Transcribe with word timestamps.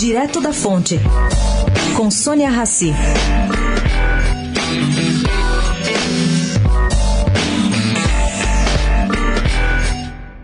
Direto 0.00 0.40
da 0.40 0.50
Fonte, 0.50 0.98
com 1.94 2.10
Sônia 2.10 2.48
Rassi. 2.48 2.90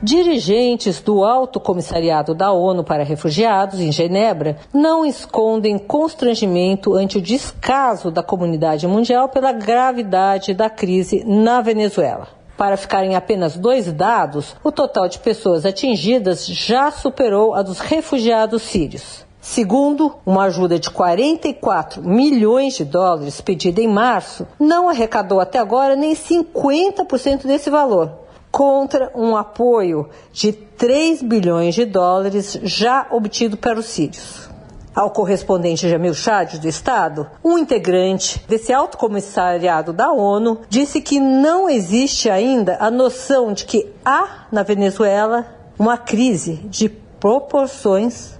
Dirigentes 0.00 1.00
do 1.00 1.24
Alto 1.24 1.58
Comissariado 1.58 2.32
da 2.32 2.52
ONU 2.52 2.84
para 2.84 3.02
Refugiados, 3.02 3.80
em 3.80 3.90
Genebra, 3.90 4.56
não 4.72 5.04
escondem 5.04 5.76
constrangimento 5.78 6.94
ante 6.94 7.18
o 7.18 7.20
descaso 7.20 8.08
da 8.08 8.22
comunidade 8.22 8.86
mundial 8.86 9.28
pela 9.28 9.50
gravidade 9.50 10.54
da 10.54 10.70
crise 10.70 11.24
na 11.26 11.60
Venezuela. 11.60 12.28
Para 12.56 12.76
ficarem 12.76 13.16
apenas 13.16 13.56
dois 13.56 13.92
dados, 13.92 14.54
o 14.62 14.70
total 14.70 15.08
de 15.08 15.18
pessoas 15.18 15.66
atingidas 15.66 16.46
já 16.46 16.92
superou 16.92 17.52
a 17.52 17.62
dos 17.62 17.80
refugiados 17.80 18.62
sírios. 18.62 19.28
Segundo, 19.40 20.16
uma 20.24 20.44
ajuda 20.44 20.78
de 20.78 20.90
44 20.90 22.02
milhões 22.02 22.74
de 22.74 22.84
dólares 22.84 23.40
pedida 23.40 23.80
em 23.80 23.88
março 23.88 24.46
não 24.58 24.88
arrecadou 24.88 25.40
até 25.40 25.58
agora 25.58 25.96
nem 25.96 26.14
50% 26.14 27.46
desse 27.46 27.70
valor, 27.70 28.12
contra 28.50 29.10
um 29.14 29.34
apoio 29.34 30.10
de 30.30 30.52
3 30.52 31.22
bilhões 31.22 31.74
de 31.74 31.86
dólares 31.86 32.58
já 32.62 33.06
obtido 33.10 33.56
para 33.56 33.78
os 33.78 33.86
sírios. 33.86 34.50
Ao 34.94 35.10
correspondente 35.10 35.88
Jamil 35.88 36.12
Chad 36.12 36.58
do 36.58 36.68
Estado, 36.68 37.26
um 37.42 37.56
integrante 37.56 38.44
desse 38.46 38.72
alto 38.72 38.98
comissariado 38.98 39.92
da 39.92 40.12
ONU 40.12 40.60
disse 40.68 41.00
que 41.00 41.18
não 41.18 41.70
existe 41.70 42.28
ainda 42.28 42.76
a 42.78 42.90
noção 42.90 43.52
de 43.52 43.64
que 43.64 43.90
há 44.04 44.46
na 44.52 44.62
Venezuela 44.62 45.46
uma 45.78 45.96
crise 45.96 46.56
de 46.64 46.88
proporções 46.88 48.39